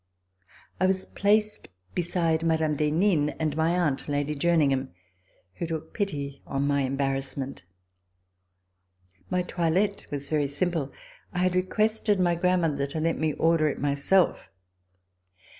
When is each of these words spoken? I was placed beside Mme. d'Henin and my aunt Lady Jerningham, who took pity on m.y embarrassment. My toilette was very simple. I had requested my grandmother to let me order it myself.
I 0.79 0.87
was 0.87 1.05
placed 1.05 1.67
beside 1.93 2.41
Mme. 2.41 2.73
d'Henin 2.75 3.35
and 3.39 3.55
my 3.55 3.77
aunt 3.77 4.09
Lady 4.09 4.33
Jerningham, 4.33 4.89
who 5.59 5.67
took 5.67 5.93
pity 5.93 6.41
on 6.47 6.63
m.y 6.63 6.81
embarrassment. 6.81 7.65
My 9.29 9.43
toilette 9.43 10.07
was 10.09 10.31
very 10.31 10.47
simple. 10.47 10.91
I 11.33 11.37
had 11.37 11.53
requested 11.53 12.19
my 12.19 12.33
grandmother 12.33 12.87
to 12.87 12.99
let 12.99 13.19
me 13.19 13.33
order 13.33 13.67
it 13.67 13.77
myself. 13.77 14.49